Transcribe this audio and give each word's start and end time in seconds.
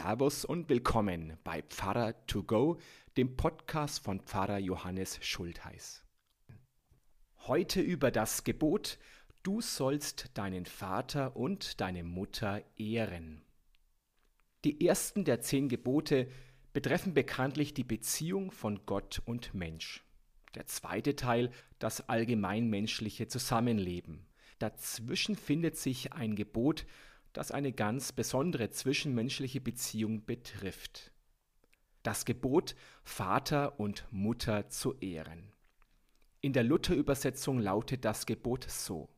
Servus 0.00 0.44
und 0.44 0.68
willkommen 0.68 1.38
bei 1.42 1.60
Pfarrer 1.60 2.24
to 2.28 2.44
go, 2.44 2.78
dem 3.16 3.36
Podcast 3.36 4.04
von 4.04 4.20
Pfarrer 4.20 4.58
Johannes 4.58 5.18
Schultheiß. 5.20 6.04
Heute 7.48 7.80
über 7.80 8.12
das 8.12 8.44
Gebot, 8.44 8.96
du 9.42 9.60
sollst 9.60 10.30
deinen 10.34 10.66
Vater 10.66 11.34
und 11.34 11.80
deine 11.80 12.04
Mutter 12.04 12.62
ehren. 12.76 13.42
Die 14.62 14.86
ersten 14.86 15.24
der 15.24 15.40
zehn 15.40 15.68
Gebote 15.68 16.28
betreffen 16.72 17.12
bekanntlich 17.12 17.74
die 17.74 17.82
Beziehung 17.82 18.52
von 18.52 18.86
Gott 18.86 19.20
und 19.24 19.52
Mensch. 19.52 20.04
Der 20.54 20.66
zweite 20.66 21.16
Teil 21.16 21.50
das 21.80 22.08
allgemeinmenschliche 22.08 23.26
Zusammenleben. 23.26 24.28
Dazwischen 24.60 25.34
findet 25.34 25.76
sich 25.76 26.12
ein 26.12 26.36
Gebot, 26.36 26.86
das 27.38 27.52
eine 27.52 27.70
ganz 27.72 28.10
besondere 28.10 28.70
zwischenmenschliche 28.70 29.60
Beziehung 29.60 30.24
betrifft. 30.26 31.12
Das 32.02 32.24
Gebot, 32.24 32.74
Vater 33.04 33.78
und 33.78 34.04
Mutter 34.10 34.70
zu 34.70 34.94
ehren. 34.94 35.52
In 36.40 36.52
der 36.52 36.64
Luther-Übersetzung 36.64 37.60
lautet 37.60 38.04
das 38.04 38.26
Gebot 38.26 38.68
so: 38.68 39.08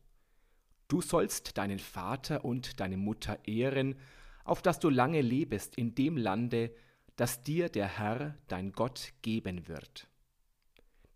Du 0.87 1.01
sollst 1.01 1.57
deinen 1.57 1.79
Vater 1.79 2.45
und 2.45 2.79
deine 2.79 2.99
Mutter 2.99 3.39
ehren, 3.47 3.99
auf 4.45 4.61
dass 4.61 4.79
du 4.81 4.91
lange 4.91 5.23
lebest 5.23 5.77
in 5.77 5.95
dem 5.95 6.19
Lande, 6.19 6.75
das 7.17 7.43
dir 7.43 7.71
der 7.71 7.89
Herr, 7.89 8.37
dein 8.49 8.73
Gott, 8.73 9.15
geben 9.23 9.67
wird. 9.67 10.09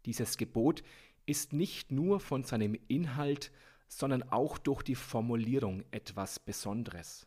Dieses 0.07 0.39
Gebot 0.39 0.83
ist 1.27 1.53
nicht 1.53 1.93
nur 1.93 2.19
von 2.19 2.45
seinem 2.45 2.79
Inhalt, 2.89 3.53
sondern 3.89 4.23
auch 4.25 4.59
durch 4.59 4.83
die 4.83 4.95
Formulierung 4.95 5.85
etwas 5.91 6.39
Besonderes. 6.39 7.27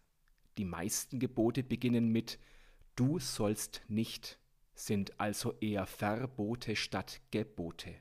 Die 0.58 0.66
meisten 0.66 1.20
Gebote 1.20 1.64
beginnen 1.64 2.10
mit 2.10 2.40
Du 2.96 3.20
sollst 3.20 3.82
nicht, 3.88 4.40
sind 4.74 5.20
also 5.20 5.54
eher 5.60 5.86
Verbote 5.86 6.76
statt 6.76 7.22
Gebote. 7.32 7.94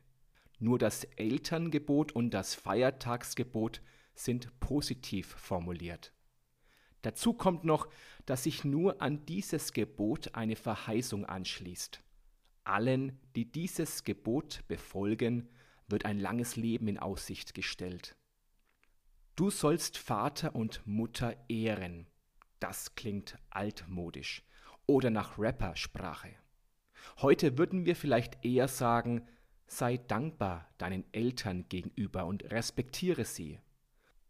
Nur 0.58 0.78
das 0.78 1.04
Elterngebot 1.04 2.12
und 2.12 2.30
das 2.30 2.54
Feiertagsgebot 2.54 3.82
sind 4.14 4.58
positiv 4.58 5.26
formuliert. 5.26 6.12
Dazu 7.02 7.34
kommt 7.34 7.64
noch, 7.64 7.88
dass 8.24 8.44
sich 8.44 8.64
nur 8.64 9.02
an 9.02 9.26
dieses 9.26 9.72
Gebot 9.72 10.34
eine 10.34 10.56
Verheißung 10.56 11.24
anschließt. 11.26 12.02
Allen, 12.64 13.20
die 13.36 13.50
dieses 13.50 14.02
Gebot 14.02 14.64
befolgen, 14.66 15.48
wird 15.88 16.04
ein 16.04 16.18
langes 16.18 16.56
Leben 16.56 16.88
in 16.88 16.98
Aussicht 16.98 17.54
gestellt. 17.54 18.16
Du 19.36 19.50
sollst 19.50 19.98
Vater 19.98 20.54
und 20.54 20.80
Mutter 20.86 21.36
ehren. 21.50 22.06
Das 22.58 22.94
klingt 22.94 23.36
altmodisch 23.50 24.42
oder 24.86 25.10
nach 25.10 25.38
Rappersprache. 25.38 26.30
Heute 27.18 27.58
würden 27.58 27.84
wir 27.84 27.96
vielleicht 27.96 28.42
eher 28.46 28.66
sagen, 28.66 29.28
sei 29.66 29.98
dankbar 29.98 30.66
deinen 30.78 31.04
Eltern 31.12 31.66
gegenüber 31.68 32.24
und 32.24 32.50
respektiere 32.50 33.26
sie. 33.26 33.60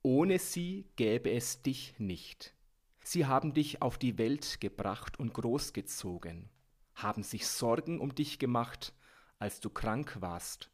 Ohne 0.03 0.41
sie 0.41 0.91
gäbe 0.97 1.31
es 1.31 1.63
dich 1.63 1.95
nicht. 2.01 2.57
Sie 3.05 3.27
haben 3.27 3.55
dich 3.55 3.83
auf 3.83 3.99
die 3.99 4.19
Welt 4.19 4.61
gebracht 4.61 5.21
und 5.21 5.35
großgezogen, 5.35 6.51
haben 6.97 7.23
sich 7.23 7.47
Sorgen 7.47 8.01
um 8.01 8.13
dich 8.13 8.41
gemacht, 8.41 8.93
als 9.39 9.61
du 9.61 9.71
krank 9.71 10.17
warst, 10.21 10.73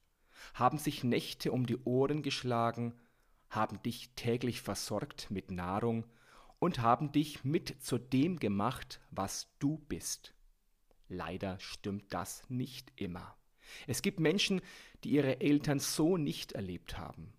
haben 0.55 0.79
sich 0.79 1.05
Nächte 1.05 1.53
um 1.53 1.67
die 1.67 1.77
Ohren 1.85 2.23
geschlagen 2.23 2.95
haben 3.53 3.83
dich 3.83 4.11
täglich 4.17 4.63
versorgt 4.63 5.31
mit 5.31 5.51
Nahrung 5.51 6.07
und 6.59 6.81
haben 6.81 7.13
dich 7.13 7.45
mit 7.45 7.77
zu 7.83 7.99
dem 7.99 8.39
gemacht, 8.39 9.01
was 9.11 9.49
du 9.59 9.77
bist. 9.89 10.35
Leider 11.09 11.61
stimmt 11.61 12.15
das 12.15 12.49
nicht 12.49 12.91
immer. 12.97 13.37
Es 13.87 14.01
gibt 14.01 14.21
Menschen, 14.21 14.63
die 15.05 15.11
ihre 15.11 15.43
Eltern 15.43 15.79
so 15.79 16.17
nicht 16.17 16.53
erlebt 16.53 16.97
haben. 16.97 17.35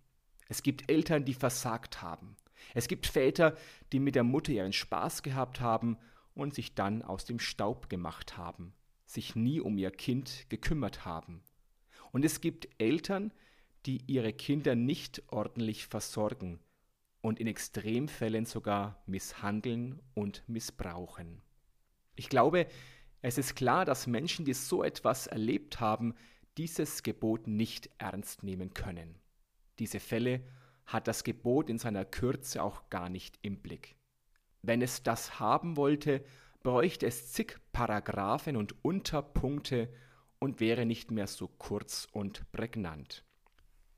Es 0.48 0.62
gibt 0.62 0.88
Eltern, 0.88 1.24
die 1.24 1.34
versagt 1.34 2.00
haben. 2.00 2.36
Es 2.74 2.86
gibt 2.86 3.08
Väter, 3.08 3.56
die 3.92 3.98
mit 3.98 4.14
der 4.14 4.24
Mutter 4.24 4.52
ihren 4.52 4.72
Spaß 4.72 5.24
gehabt 5.24 5.60
haben 5.60 5.98
und 6.34 6.54
sich 6.54 6.76
dann 6.76 7.02
aus 7.02 7.24
dem 7.24 7.40
Staub 7.40 7.90
gemacht 7.90 8.36
haben, 8.36 8.72
sich 9.04 9.34
nie 9.34 9.60
um 9.60 9.78
ihr 9.78 9.90
Kind 9.90 10.46
gekümmert 10.48 11.04
haben. 11.04 11.42
Und 12.12 12.24
es 12.24 12.40
gibt 12.40 12.68
Eltern, 12.78 13.32
die 13.86 14.02
ihre 14.06 14.32
Kinder 14.32 14.74
nicht 14.74 15.22
ordentlich 15.28 15.86
versorgen 15.86 16.60
und 17.20 17.40
in 17.40 17.46
Extremfällen 17.46 18.46
sogar 18.46 19.02
misshandeln 19.06 20.00
und 20.14 20.42
missbrauchen. 20.46 21.40
Ich 22.16 22.28
glaube, 22.28 22.66
es 23.22 23.38
ist 23.38 23.54
klar, 23.56 23.84
dass 23.84 24.06
Menschen, 24.06 24.44
die 24.44 24.54
so 24.54 24.84
etwas 24.84 25.26
erlebt 25.26 25.80
haben, 25.80 26.14
dieses 26.58 27.02
Gebot 27.02 27.46
nicht 27.46 27.90
ernst 27.98 28.42
nehmen 28.42 28.74
können. 28.74 29.16
Diese 29.78 30.00
Fälle 30.00 30.42
hat 30.86 31.08
das 31.08 31.24
Gebot 31.24 31.70
in 31.70 31.78
seiner 31.78 32.04
Kürze 32.04 32.62
auch 32.62 32.90
gar 32.90 33.08
nicht 33.08 33.38
im 33.42 33.56
Blick. 33.56 33.96
Wenn 34.62 34.82
es 34.82 35.02
das 35.02 35.40
haben 35.40 35.76
wollte, 35.76 36.24
bräuchte 36.62 37.06
es 37.06 37.32
zig 37.32 37.58
Paragraphen 37.72 38.56
und 38.56 38.84
Unterpunkte 38.84 39.88
und 40.38 40.60
wäre 40.60 40.86
nicht 40.86 41.10
mehr 41.10 41.26
so 41.26 41.48
kurz 41.48 42.06
und 42.12 42.50
prägnant. 42.52 43.24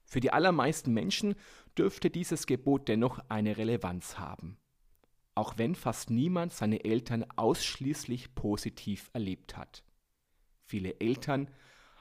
Für 0.07 0.21
die 0.21 0.33
allermeisten 0.33 0.95
Menschen 0.95 1.35
dürfte 1.77 2.11
dieses 2.11 2.47
Gebot 2.47 2.89
dennoch 2.89 3.19
eine 3.29 3.57
Relevanz 3.57 4.19
haben, 4.19 4.57
auch 5.35 5.59
wenn 5.59 5.75
fast 5.75 6.11
niemand 6.11 6.53
seine 6.53 6.85
Eltern 6.85 7.27
ausschließlich 7.35 8.35
positiv 8.37 9.11
erlebt 9.13 9.57
hat. 9.57 9.83
Viele 10.65 11.01
Eltern 11.01 11.51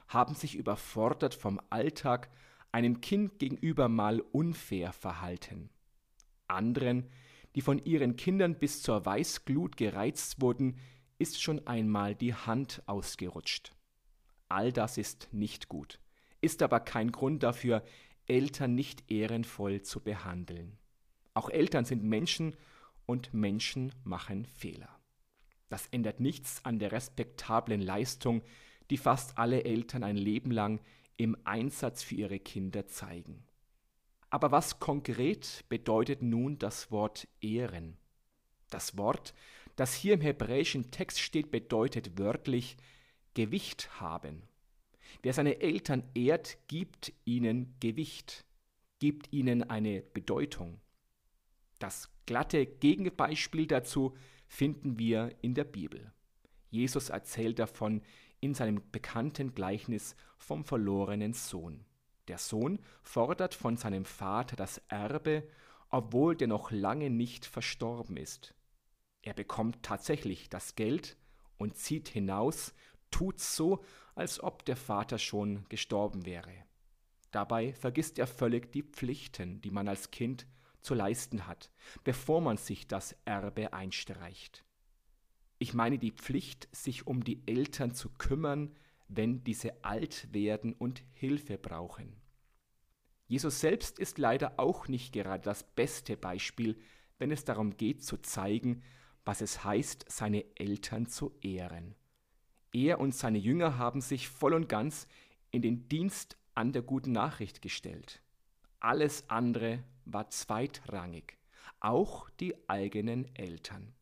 haben 0.06 0.34
sich 0.36 0.54
überfordert 0.54 1.34
vom 1.34 1.60
Alltag 1.68 2.30
einem 2.70 3.00
Kind 3.00 3.40
gegenüber 3.40 3.88
mal 3.88 4.20
unfair 4.20 4.92
verhalten. 4.92 5.68
Anderen, 6.46 7.10
die 7.56 7.60
von 7.60 7.84
ihren 7.84 8.14
Kindern 8.14 8.56
bis 8.56 8.82
zur 8.82 9.04
Weißglut 9.04 9.76
gereizt 9.76 10.40
wurden, 10.40 10.78
ist 11.18 11.42
schon 11.42 11.66
einmal 11.66 12.14
die 12.14 12.34
Hand 12.34 12.82
ausgerutscht. 12.86 13.72
All 14.48 14.72
das 14.72 14.96
ist 14.96 15.28
nicht 15.32 15.68
gut 15.68 15.98
ist 16.40 16.62
aber 16.62 16.80
kein 16.80 17.12
Grund 17.12 17.42
dafür, 17.42 17.82
Eltern 18.26 18.74
nicht 18.74 19.10
ehrenvoll 19.10 19.82
zu 19.82 20.00
behandeln. 20.00 20.78
Auch 21.34 21.48
Eltern 21.48 21.84
sind 21.84 22.02
Menschen 22.02 22.56
und 23.06 23.32
Menschen 23.34 23.92
machen 24.04 24.46
Fehler. 24.46 24.88
Das 25.68 25.86
ändert 25.88 26.20
nichts 26.20 26.64
an 26.64 26.78
der 26.78 26.92
respektablen 26.92 27.80
Leistung, 27.80 28.42
die 28.90 28.96
fast 28.96 29.38
alle 29.38 29.64
Eltern 29.64 30.02
ein 30.02 30.16
Leben 30.16 30.50
lang 30.50 30.80
im 31.16 31.36
Einsatz 31.44 32.02
für 32.02 32.14
ihre 32.14 32.38
Kinder 32.38 32.86
zeigen. 32.86 33.44
Aber 34.30 34.50
was 34.50 34.80
konkret 34.80 35.64
bedeutet 35.68 36.22
nun 36.22 36.58
das 36.58 36.90
Wort 36.90 37.28
Ehren? 37.40 37.96
Das 38.70 38.96
Wort, 38.96 39.34
das 39.76 39.94
hier 39.94 40.14
im 40.14 40.20
hebräischen 40.20 40.90
Text 40.90 41.20
steht, 41.20 41.50
bedeutet 41.50 42.18
wörtlich 42.18 42.76
Gewicht 43.34 44.00
haben 44.00 44.42
Wer 45.22 45.32
seine 45.32 45.60
Eltern 45.60 46.04
ehrt, 46.14 46.58
gibt 46.68 47.12
ihnen 47.24 47.74
Gewicht, 47.80 48.44
gibt 48.98 49.32
ihnen 49.32 49.68
eine 49.68 50.02
Bedeutung. 50.02 50.80
Das 51.78 52.10
glatte 52.26 52.66
Gegenbeispiel 52.66 53.66
dazu 53.66 54.14
finden 54.46 54.98
wir 54.98 55.34
in 55.42 55.54
der 55.54 55.64
Bibel. 55.64 56.12
Jesus 56.70 57.10
erzählt 57.10 57.58
davon 57.58 58.02
in 58.40 58.54
seinem 58.54 58.82
bekannten 58.92 59.54
Gleichnis 59.54 60.16
vom 60.36 60.64
verlorenen 60.64 61.32
Sohn. 61.32 61.84
Der 62.28 62.38
Sohn 62.38 62.80
fordert 63.02 63.54
von 63.54 63.76
seinem 63.76 64.04
Vater 64.04 64.56
das 64.56 64.78
Erbe, 64.88 65.48
obwohl 65.90 66.36
der 66.36 66.48
noch 66.48 66.70
lange 66.70 67.10
nicht 67.10 67.46
verstorben 67.46 68.16
ist. 68.16 68.54
Er 69.22 69.34
bekommt 69.34 69.82
tatsächlich 69.82 70.48
das 70.48 70.74
Geld 70.74 71.16
und 71.56 71.76
zieht 71.76 72.08
hinaus, 72.08 72.74
tut 73.10 73.40
so, 73.40 73.84
als 74.16 74.42
ob 74.42 74.64
der 74.64 74.76
Vater 74.76 75.18
schon 75.18 75.64
gestorben 75.68 76.26
wäre. 76.26 76.64
Dabei 77.30 77.74
vergisst 77.74 78.18
er 78.18 78.26
völlig 78.26 78.72
die 78.72 78.82
Pflichten, 78.82 79.60
die 79.60 79.70
man 79.70 79.86
als 79.86 80.10
Kind 80.10 80.46
zu 80.80 80.94
leisten 80.94 81.46
hat, 81.46 81.70
bevor 82.02 82.40
man 82.40 82.56
sich 82.56 82.88
das 82.88 83.14
Erbe 83.24 83.72
einstreicht. 83.72 84.64
Ich 85.58 85.74
meine 85.74 85.98
die 85.98 86.12
Pflicht, 86.12 86.68
sich 86.74 87.06
um 87.06 87.24
die 87.24 87.42
Eltern 87.46 87.94
zu 87.94 88.10
kümmern, 88.10 88.74
wenn 89.08 89.44
diese 89.44 89.84
alt 89.84 90.32
werden 90.32 90.72
und 90.72 91.02
Hilfe 91.12 91.58
brauchen. 91.58 92.16
Jesus 93.26 93.60
selbst 93.60 93.98
ist 93.98 94.18
leider 94.18 94.58
auch 94.58 94.88
nicht 94.88 95.12
gerade 95.12 95.42
das 95.42 95.62
beste 95.62 96.16
Beispiel, 96.16 96.78
wenn 97.18 97.30
es 97.30 97.44
darum 97.44 97.76
geht 97.76 98.04
zu 98.04 98.18
zeigen, 98.18 98.82
was 99.24 99.40
es 99.40 99.64
heißt, 99.64 100.04
seine 100.08 100.44
Eltern 100.56 101.06
zu 101.06 101.36
ehren. 101.40 101.96
Er 102.72 103.00
und 103.00 103.14
seine 103.14 103.38
Jünger 103.38 103.78
haben 103.78 104.00
sich 104.00 104.28
voll 104.28 104.54
und 104.54 104.68
ganz 104.68 105.06
in 105.50 105.62
den 105.62 105.88
Dienst 105.88 106.36
an 106.54 106.72
der 106.72 106.82
guten 106.82 107.12
Nachricht 107.12 107.62
gestellt. 107.62 108.22
Alles 108.80 109.28
andere 109.28 109.82
war 110.04 110.30
zweitrangig, 110.30 111.38
auch 111.80 112.28
die 112.40 112.54
eigenen 112.68 113.34
Eltern. 113.34 113.94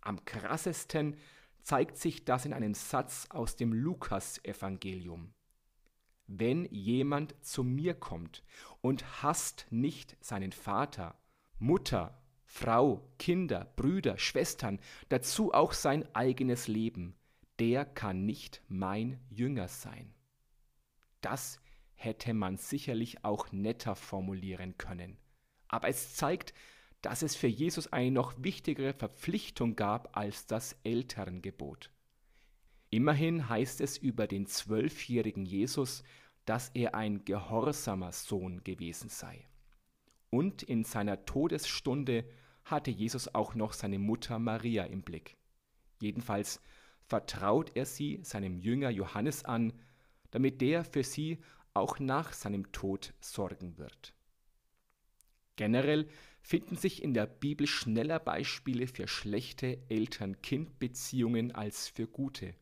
Am 0.00 0.24
krassesten 0.24 1.16
zeigt 1.62 1.96
sich 1.96 2.24
das 2.24 2.44
in 2.44 2.52
einem 2.52 2.74
Satz 2.74 3.26
aus 3.30 3.56
dem 3.56 3.72
Lukas-Evangelium. 3.72 5.32
Wenn 6.26 6.64
jemand 6.66 7.34
zu 7.44 7.62
mir 7.62 7.94
kommt 7.94 8.42
und 8.80 9.22
hasst 9.22 9.66
nicht 9.70 10.16
seinen 10.20 10.52
Vater, 10.52 11.14
Mutter, 11.58 12.18
Frau, 12.44 13.08
Kinder, 13.18 13.72
Brüder, 13.76 14.18
Schwestern, 14.18 14.80
dazu 15.08 15.52
auch 15.54 15.72
sein 15.72 16.04
eigenes 16.14 16.68
Leben, 16.68 17.14
der 17.62 17.84
kann 17.84 18.26
nicht 18.26 18.60
mein 18.66 19.20
Jünger 19.30 19.68
sein. 19.68 20.12
Das 21.20 21.60
hätte 21.94 22.34
man 22.34 22.56
sicherlich 22.56 23.24
auch 23.24 23.52
netter 23.52 23.94
formulieren 23.94 24.76
können. 24.78 25.16
Aber 25.68 25.86
es 25.86 26.16
zeigt, 26.16 26.54
dass 27.02 27.22
es 27.22 27.36
für 27.36 27.46
Jesus 27.46 27.92
eine 27.92 28.10
noch 28.10 28.34
wichtigere 28.38 28.92
Verpflichtung 28.94 29.76
gab 29.76 30.16
als 30.16 30.46
das 30.46 30.76
Elterngebot. 30.82 31.92
Immerhin 32.90 33.48
heißt 33.48 33.80
es 33.80 33.96
über 33.96 34.26
den 34.26 34.46
zwölfjährigen 34.46 35.46
Jesus, 35.46 36.02
dass 36.44 36.70
er 36.70 36.96
ein 36.96 37.24
gehorsamer 37.24 38.10
Sohn 38.10 38.64
gewesen 38.64 39.08
sei. 39.08 39.46
Und 40.30 40.64
in 40.64 40.82
seiner 40.82 41.26
Todesstunde 41.26 42.24
hatte 42.64 42.90
Jesus 42.90 43.32
auch 43.32 43.54
noch 43.54 43.72
seine 43.72 44.00
Mutter 44.00 44.40
Maria 44.40 44.82
im 44.82 45.02
Blick. 45.02 45.36
Jedenfalls 46.00 46.60
vertraut 47.12 47.72
er 47.74 47.84
sie 47.84 48.20
seinem 48.22 48.56
Jünger 48.56 48.88
Johannes 48.88 49.44
an, 49.44 49.74
damit 50.30 50.62
der 50.62 50.82
für 50.82 51.04
sie 51.04 51.42
auch 51.74 51.98
nach 51.98 52.32
seinem 52.32 52.72
Tod 52.72 53.12
sorgen 53.20 53.76
wird. 53.76 54.14
Generell 55.56 56.08
finden 56.40 56.74
sich 56.74 57.02
in 57.02 57.12
der 57.12 57.26
Bibel 57.26 57.66
schneller 57.66 58.18
Beispiele 58.18 58.86
für 58.86 59.08
schlechte 59.08 59.78
Eltern-Kind-Beziehungen 59.90 61.54
als 61.54 61.88
für 61.88 62.06
gute. 62.06 62.54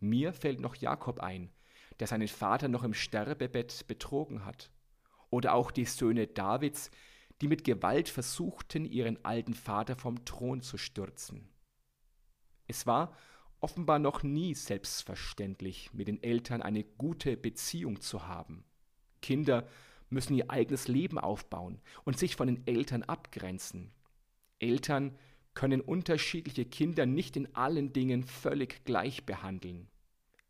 Mir 0.00 0.32
fällt 0.32 0.58
noch 0.58 0.74
Jakob 0.74 1.20
ein, 1.20 1.52
der 2.00 2.08
seinen 2.08 2.26
Vater 2.26 2.66
noch 2.66 2.82
im 2.82 2.92
Sterbebett 2.92 3.86
betrogen 3.86 4.44
hat. 4.44 4.72
Oder 5.30 5.54
auch 5.54 5.70
die 5.70 5.84
Söhne 5.84 6.26
Davids, 6.26 6.90
die 7.40 7.46
mit 7.46 7.62
Gewalt 7.62 8.08
versuchten, 8.08 8.84
ihren 8.84 9.24
alten 9.24 9.54
Vater 9.54 9.94
vom 9.94 10.24
Thron 10.24 10.60
zu 10.60 10.76
stürzen. 10.76 11.48
Es 12.66 12.84
war 12.84 13.16
offenbar 13.60 13.98
noch 13.98 14.22
nie 14.22 14.54
selbstverständlich, 14.54 15.92
mit 15.92 16.08
den 16.08 16.22
Eltern 16.22 16.62
eine 16.62 16.84
gute 16.84 17.36
Beziehung 17.36 18.00
zu 18.00 18.26
haben. 18.26 18.64
Kinder 19.22 19.66
müssen 20.08 20.34
ihr 20.34 20.50
eigenes 20.50 20.88
Leben 20.88 21.18
aufbauen 21.18 21.80
und 22.04 22.18
sich 22.18 22.36
von 22.36 22.46
den 22.46 22.66
Eltern 22.66 23.02
abgrenzen. 23.02 23.90
Eltern 24.58 25.18
können 25.54 25.80
unterschiedliche 25.80 26.64
Kinder 26.64 27.06
nicht 27.06 27.36
in 27.36 27.54
allen 27.54 27.92
Dingen 27.92 28.22
völlig 28.22 28.84
gleich 28.84 29.24
behandeln. 29.24 29.88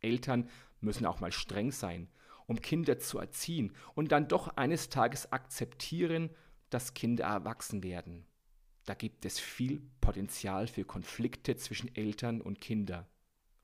Eltern 0.00 0.49
müssen 0.81 1.06
auch 1.06 1.20
mal 1.20 1.32
streng 1.32 1.73
sein, 1.73 2.09
um 2.47 2.61
Kinder 2.61 2.99
zu 2.99 3.19
erziehen 3.19 3.73
und 3.94 4.12
dann 4.12 4.29
doch 4.29 4.56
eines 4.56 4.88
Tages 4.88 5.32
akzeptieren, 5.32 6.31
dass 6.70 6.94
Kinder 6.94 7.25
erwachsen 7.25 7.82
werden. 7.82 8.26
Da 8.87 8.94
gibt 8.94 9.25
es 9.25 9.41
viel 9.41 9.83
Potenzial 10.00 10.69
für 10.69 10.85
Konflikte 10.85 11.56
zwischen 11.56 11.94
Eltern 11.94 12.41
und 12.41 12.61
Kinder. 12.61 13.09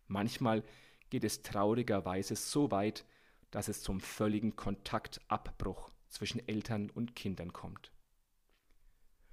Manchmal 0.08 0.64
geht 1.10 1.24
es 1.24 1.42
traurigerweise 1.42 2.34
so 2.36 2.70
weit, 2.72 3.06
dass 3.52 3.68
es 3.68 3.82
zum 3.82 4.00
völligen 4.00 4.56
Kontaktabbruch 4.56 5.90
zwischen 6.08 6.46
Eltern 6.48 6.90
und 6.90 7.14
Kindern 7.14 7.52
kommt. 7.52 7.92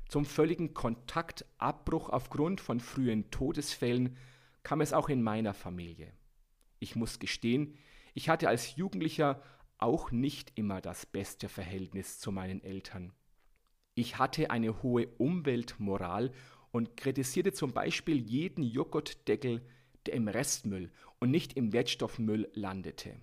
Zum 0.08 0.26
völligen 0.26 0.74
Kontaktabbruch 0.74 2.10
aufgrund 2.10 2.62
von 2.62 2.80
frühen 2.80 3.30
Todesfällen 3.32 4.16
kam 4.64 4.82
es 4.82 4.94
auch 4.94 5.10
in 5.10 5.22
meiner 5.24 5.54
Familie. 5.54 6.14
Ich 6.80 6.96
muss 6.96 7.20
gestehen, 7.20 7.78
ich 8.14 8.30
hatte 8.30 8.48
als 8.48 8.76
Jugendlicher 8.76 9.42
auch 9.78 10.12
nicht 10.12 10.52
immer 10.56 10.82
das 10.82 11.06
beste 11.06 11.50
Verhältnis 11.50 12.20
zu 12.20 12.32
meinen 12.32 12.62
Eltern. 12.62 13.14
Ich 14.00 14.18
hatte 14.18 14.50
eine 14.50 14.82
hohe 14.82 15.10
Umweltmoral 15.18 16.32
und 16.72 16.96
kritisierte 16.96 17.52
zum 17.52 17.74
Beispiel 17.74 18.18
jeden 18.18 18.64
Joghurtdeckel, 18.64 19.62
der 20.06 20.14
im 20.14 20.30
Restmüll 20.30 20.90
und 21.20 21.32
nicht 21.32 21.58
im 21.58 21.74
Wertstoffmüll 21.74 22.50
landete. 22.54 23.18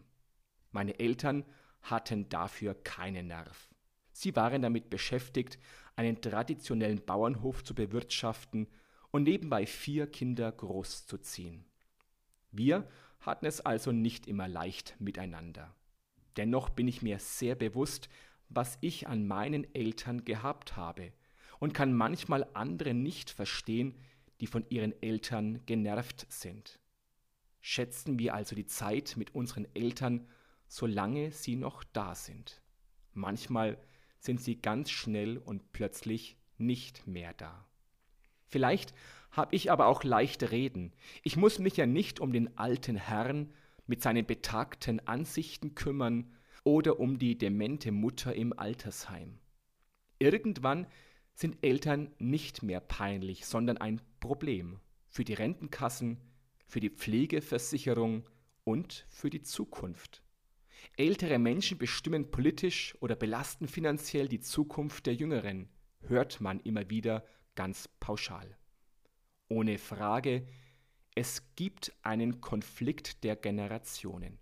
Meine 0.72 0.98
Eltern 1.00 1.46
hatten 1.80 2.28
dafür 2.28 2.74
keinen 2.74 3.28
Nerv. 3.28 3.70
Sie 4.12 4.36
waren 4.36 4.60
damit 4.60 4.90
beschäftigt, 4.90 5.58
einen 5.94 6.20
traditionellen 6.20 7.02
Bauernhof 7.02 7.64
zu 7.64 7.74
bewirtschaften 7.74 8.68
und 9.12 9.22
nebenbei 9.22 9.64
vier 9.64 10.06
Kinder 10.06 10.52
großzuziehen. 10.52 11.64
Wir 12.50 12.86
hatten 13.20 13.46
es 13.46 13.62
also 13.62 13.92
nicht 13.92 14.26
immer 14.26 14.46
leicht 14.46 14.94
miteinander. 14.98 15.74
Dennoch 16.36 16.68
bin 16.68 16.86
ich 16.86 17.00
mir 17.00 17.18
sehr 17.18 17.54
bewusst, 17.54 18.10
was 18.48 18.78
ich 18.80 19.08
an 19.08 19.26
meinen 19.26 19.72
Eltern 19.74 20.24
gehabt 20.24 20.76
habe 20.76 21.12
und 21.58 21.74
kann 21.74 21.92
manchmal 21.92 22.46
andere 22.54 22.94
nicht 22.94 23.30
verstehen, 23.30 23.94
die 24.40 24.46
von 24.46 24.64
ihren 24.68 25.00
Eltern 25.02 25.64
genervt 25.66 26.26
sind. 26.28 26.78
Schätzen 27.60 28.18
wir 28.18 28.34
also 28.34 28.54
die 28.54 28.66
Zeit 28.66 29.14
mit 29.16 29.34
unseren 29.34 29.66
Eltern 29.74 30.26
solange 30.68 31.32
sie 31.32 31.56
noch 31.56 31.84
da 31.84 32.14
sind. 32.14 32.60
Manchmal 33.12 33.78
sind 34.18 34.40
sie 34.40 34.60
ganz 34.60 34.90
schnell 34.90 35.38
und 35.38 35.72
plötzlich 35.72 36.36
nicht 36.58 37.06
mehr 37.06 37.34
da. 37.34 37.66
Vielleicht 38.44 38.94
habe 39.30 39.54
ich 39.54 39.70
aber 39.70 39.86
auch 39.86 40.04
leichte 40.04 40.50
Reden. 40.50 40.92
Ich 41.22 41.36
muss 41.36 41.58
mich 41.58 41.76
ja 41.76 41.86
nicht 41.86 42.20
um 42.20 42.32
den 42.32 42.56
alten 42.56 42.96
Herrn 42.96 43.52
mit 43.86 44.02
seinen 44.02 44.26
betagten 44.26 45.06
Ansichten 45.06 45.74
kümmern 45.74 46.32
oder 46.66 46.98
um 46.98 47.16
die 47.16 47.38
demente 47.38 47.92
Mutter 47.92 48.34
im 48.34 48.52
Altersheim. 48.58 49.38
Irgendwann 50.18 50.88
sind 51.32 51.58
Eltern 51.62 52.10
nicht 52.18 52.64
mehr 52.64 52.80
peinlich, 52.80 53.46
sondern 53.46 53.76
ein 53.76 54.00
Problem 54.18 54.80
für 55.06 55.22
die 55.22 55.34
Rentenkassen, 55.34 56.20
für 56.66 56.80
die 56.80 56.90
Pflegeversicherung 56.90 58.28
und 58.64 59.06
für 59.08 59.30
die 59.30 59.42
Zukunft. 59.42 60.24
Ältere 60.96 61.38
Menschen 61.38 61.78
bestimmen 61.78 62.32
politisch 62.32 62.96
oder 63.00 63.14
belasten 63.14 63.68
finanziell 63.68 64.26
die 64.26 64.40
Zukunft 64.40 65.06
der 65.06 65.14
Jüngeren, 65.14 65.68
hört 66.00 66.40
man 66.40 66.58
immer 66.60 66.90
wieder 66.90 67.24
ganz 67.54 67.86
pauschal. 68.00 68.58
Ohne 69.48 69.78
Frage, 69.78 70.48
es 71.14 71.44
gibt 71.54 71.92
einen 72.02 72.40
Konflikt 72.40 73.22
der 73.22 73.36
Generationen. 73.36 74.40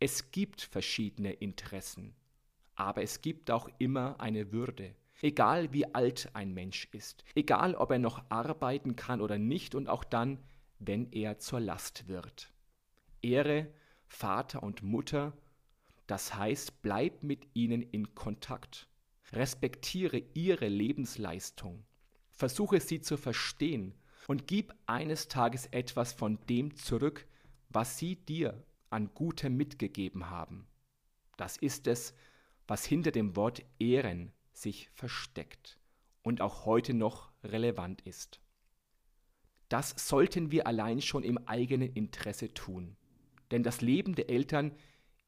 Es 0.00 0.30
gibt 0.30 0.62
verschiedene 0.62 1.32
Interessen, 1.32 2.14
aber 2.74 3.02
es 3.02 3.20
gibt 3.20 3.50
auch 3.50 3.68
immer 3.78 4.20
eine 4.20 4.52
Würde. 4.52 4.94
Egal 5.20 5.72
wie 5.72 5.92
alt 5.94 6.30
ein 6.34 6.54
Mensch 6.54 6.88
ist, 6.92 7.24
egal 7.34 7.74
ob 7.74 7.90
er 7.90 7.98
noch 7.98 8.22
arbeiten 8.28 8.94
kann 8.94 9.20
oder 9.20 9.38
nicht 9.38 9.74
und 9.74 9.88
auch 9.88 10.04
dann, 10.04 10.38
wenn 10.78 11.10
er 11.10 11.38
zur 11.38 11.60
Last 11.60 12.06
wird. 12.06 12.52
Ehre 13.20 13.68
Vater 14.06 14.62
und 14.62 14.82
Mutter 14.82 15.32
das 16.08 16.34
heißt, 16.34 16.80
bleib 16.80 17.22
mit 17.22 17.46
ihnen 17.54 17.82
in 17.82 18.14
Kontakt. 18.14 18.88
Respektiere 19.32 20.22
ihre 20.32 20.66
Lebensleistung. 20.66 21.84
Versuche 22.30 22.80
sie 22.80 23.02
zu 23.02 23.18
verstehen 23.18 23.94
und 24.26 24.46
gib 24.46 24.74
eines 24.86 25.28
Tages 25.28 25.66
etwas 25.66 26.14
von 26.14 26.38
dem 26.48 26.74
zurück, 26.76 27.26
was 27.68 27.98
sie 27.98 28.16
dir 28.16 28.64
an 28.90 29.12
Gutem 29.14 29.56
mitgegeben 29.56 30.30
haben. 30.30 30.66
Das 31.36 31.56
ist 31.56 31.86
es, 31.86 32.14
was 32.66 32.84
hinter 32.84 33.10
dem 33.10 33.36
Wort 33.36 33.64
Ehren 33.78 34.32
sich 34.52 34.90
versteckt 34.94 35.78
und 36.22 36.40
auch 36.40 36.64
heute 36.66 36.94
noch 36.94 37.30
relevant 37.42 38.02
ist. 38.02 38.40
Das 39.68 39.94
sollten 39.96 40.50
wir 40.50 40.66
allein 40.66 41.00
schon 41.00 41.22
im 41.22 41.38
eigenen 41.46 41.92
Interesse 41.92 42.52
tun, 42.52 42.96
denn 43.50 43.62
das 43.62 43.80
Leben 43.80 44.14
der 44.14 44.30
Eltern 44.30 44.74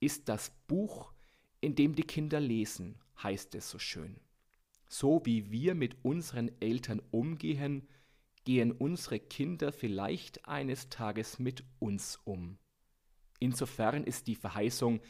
ist 0.00 0.28
das 0.28 0.50
Buch, 0.66 1.12
in 1.60 1.74
dem 1.74 1.94
die 1.94 2.04
Kinder 2.04 2.40
lesen, 2.40 2.98
heißt 3.22 3.54
es 3.54 3.68
so 3.70 3.78
schön. 3.78 4.18
So 4.88 5.20
wie 5.24 5.50
wir 5.50 5.74
mit 5.74 6.04
unseren 6.04 6.50
Eltern 6.60 7.00
umgehen, 7.10 7.86
gehen 8.44 8.72
unsere 8.72 9.20
Kinder 9.20 9.72
vielleicht 9.72 10.48
eines 10.48 10.88
Tages 10.88 11.38
mit 11.38 11.62
uns 11.78 12.18
um. 12.24 12.58
Insofern 13.40 14.04
ist 14.04 14.28
die 14.28 14.36
Verheißung, 14.36 15.00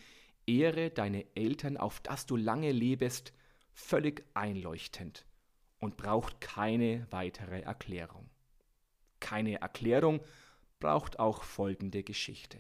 Ehre 0.47 0.91
deine 0.91 1.27
Eltern, 1.37 1.77
auf 1.77 2.01
dass 2.01 2.27
du 2.27 2.37
lange 2.37 2.73
lebest, 2.73 3.33
völlig 3.73 4.25
einleuchtend 4.35 5.27
und 5.79 5.97
braucht 5.97 6.41
keine 6.41 7.07
weitere 7.11 7.61
Erklärung. 7.61 8.31
Keine 9.19 9.61
Erklärung 9.61 10.21
braucht 10.79 11.19
auch 11.19 11.43
folgende 11.43 12.03
Geschichte. 12.03 12.59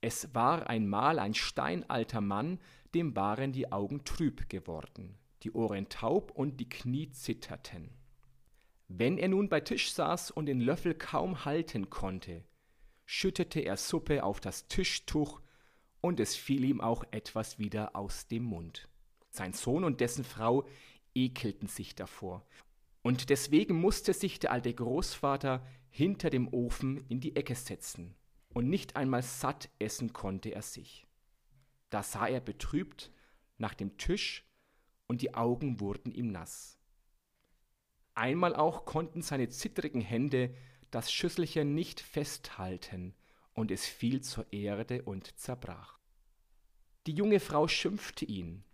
Es 0.00 0.34
war 0.34 0.68
einmal 0.68 1.18
ein 1.18 1.34
steinalter 1.34 2.20
Mann, 2.20 2.58
dem 2.94 3.16
waren 3.16 3.52
die 3.52 3.70
Augen 3.70 4.04
trüb 4.04 4.48
geworden, 4.48 5.18
die 5.42 5.52
Ohren 5.52 5.88
taub 5.88 6.30
und 6.30 6.58
die 6.58 6.68
Knie 6.68 7.10
zitterten. 7.10 7.90
Wenn 8.88 9.18
er 9.18 9.28
nun 9.28 9.48
bei 9.48 9.60
Tisch 9.60 9.92
saß 9.92 10.30
und 10.30 10.46
den 10.46 10.60
Löffel 10.60 10.94
kaum 10.94 11.44
halten 11.44 11.90
konnte, 11.90 12.44
schüttete 13.12 13.58
er 13.58 13.76
Suppe 13.76 14.22
auf 14.22 14.38
das 14.38 14.68
Tischtuch 14.68 15.40
und 16.00 16.20
es 16.20 16.36
fiel 16.36 16.62
ihm 16.62 16.80
auch 16.80 17.02
etwas 17.10 17.58
wieder 17.58 17.96
aus 17.96 18.28
dem 18.28 18.44
Mund. 18.44 18.88
Sein 19.30 19.52
Sohn 19.52 19.82
und 19.82 20.00
dessen 20.00 20.22
Frau 20.22 20.68
ekelten 21.12 21.66
sich 21.66 21.96
davor, 21.96 22.46
und 23.02 23.28
deswegen 23.28 23.80
musste 23.80 24.14
sich 24.14 24.38
der 24.38 24.52
alte 24.52 24.72
Großvater 24.72 25.66
hinter 25.90 26.30
dem 26.30 26.54
Ofen 26.54 27.04
in 27.08 27.18
die 27.18 27.34
Ecke 27.34 27.56
setzen, 27.56 28.14
und 28.54 28.68
nicht 28.68 28.94
einmal 28.94 29.24
satt 29.24 29.70
essen 29.80 30.12
konnte 30.12 30.50
er 30.50 30.62
sich. 30.62 31.04
Da 31.90 32.04
sah 32.04 32.28
er 32.28 32.40
betrübt 32.40 33.10
nach 33.58 33.74
dem 33.74 33.98
Tisch, 33.98 34.48
und 35.08 35.20
die 35.20 35.34
Augen 35.34 35.80
wurden 35.80 36.12
ihm 36.12 36.30
nass. 36.30 36.78
Einmal 38.14 38.54
auch 38.54 38.84
konnten 38.84 39.20
seine 39.20 39.48
zittrigen 39.48 40.00
Hände 40.00 40.54
das 40.90 41.12
Schüsselchen 41.12 41.74
nicht 41.74 42.00
festhalten, 42.00 43.14
und 43.52 43.70
es 43.70 43.86
fiel 43.86 44.20
zur 44.22 44.50
Erde 44.52 45.02
und 45.02 45.38
zerbrach. 45.38 45.98
Die 47.06 47.12
junge 47.12 47.40
Frau 47.40 47.68
schimpfte 47.68 48.24
ihn, 48.24 48.64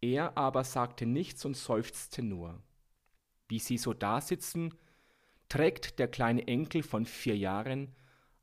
er 0.00 0.36
aber 0.36 0.64
sagte 0.64 1.06
nichts 1.06 1.44
und 1.44 1.56
seufzte 1.56 2.22
nur. 2.22 2.62
Wie 3.48 3.58
sie 3.58 3.78
so 3.78 3.94
dasitzen, 3.94 4.74
trägt 5.48 5.98
der 5.98 6.08
kleine 6.08 6.46
Enkel 6.46 6.82
von 6.82 7.06
vier 7.06 7.36
Jahren 7.36 7.94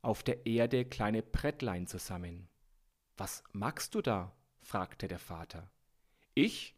auf 0.02 0.22
der 0.22 0.46
Erde 0.46 0.84
kleine 0.84 1.22
Brettlein 1.22 1.86
zusammen. 1.86 2.48
Was 3.16 3.42
magst 3.52 3.94
du 3.94 4.02
da? 4.02 4.34
fragte 4.60 5.08
der 5.08 5.18
Vater. 5.18 5.70
Ich 6.34 6.74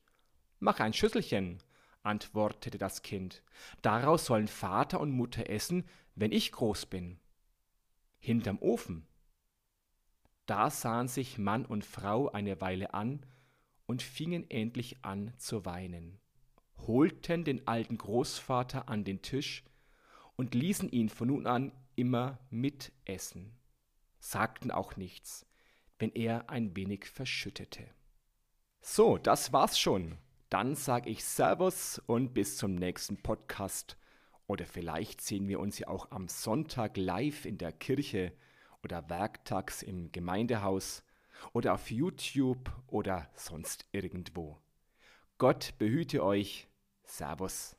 mach 0.59 0.81
ein 0.81 0.93
Schüsselchen, 0.93 1.63
antwortete 2.03 2.79
das 2.79 3.03
Kind. 3.03 3.43
Daraus 3.83 4.27
sollen 4.27 4.49
Vater 4.49 5.01
und 5.01 5.11
Mutter 5.11 5.49
essen, 5.49 5.85
wenn 6.17 6.33
ich 6.33 6.51
groß 6.51 6.87
bin. 6.87 7.21
Hinterm 8.19 8.59
Ofen. 8.61 9.07
Da 10.47 10.71
sahen 10.71 11.09
sich 11.09 11.39
Mann 11.39 11.65
und 11.65 11.85
Frau 11.85 12.29
eine 12.31 12.61
Weile 12.61 12.95
an 12.95 13.25
und 13.87 14.03
fingen 14.03 14.51
endlich 14.51 15.05
an 15.05 15.33
zu 15.37 15.65
weinen, 15.65 16.19
holten 16.79 17.45
den 17.45 17.69
alten 17.69 17.99
Großvater 17.99 18.89
an 18.89 19.05
den 19.05 19.23
Tisch 19.23 19.65
und 20.37 20.55
ließen 20.55 20.91
ihn 20.91 21.09
von 21.09 21.29
nun 21.29 21.47
an 21.47 21.73
immer 21.95 22.39
mitessen, 22.51 23.57
sagten 24.19 24.71
auch 24.71 24.97
nichts, 24.97 25.47
wenn 25.99 26.11
er 26.13 26.51
ein 26.51 26.75
wenig 26.77 27.07
verschüttete. 27.07 27.89
So, 28.81 29.19
das 29.19 29.53
war's 29.53 29.79
schon. 29.79 30.19
Dann 30.49 30.77
sage 30.77 31.11
ich 31.11 31.25
Servus 31.25 32.01
und 32.07 32.33
bis 32.33 32.57
zum 32.57 32.77
nächsten 32.77 33.17
Podcast. 33.17 33.97
Oder 34.47 34.67
vielleicht 34.67 35.21
sehen 35.21 35.49
wir 35.49 35.61
uns 35.61 35.79
ja 35.79 35.89
auch 35.89 36.11
am 36.11 36.29
Sonntag 36.29 36.97
live 36.97 37.45
in 37.45 37.59
der 37.59 37.73
Kirche 37.73 38.33
oder 38.83 39.09
werktags 39.11 39.83
im 39.83 40.13
Gemeindehaus 40.13 41.03
oder 41.53 41.75
auf 41.75 41.91
YouTube 41.91 42.71
oder 42.87 43.29
sonst 43.35 43.87
irgendwo. 43.93 44.59
Gott 45.39 45.75
behüte 45.79 46.25
euch. 46.25 46.69
Servus. 47.05 47.77